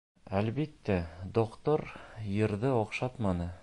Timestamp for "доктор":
1.37-1.87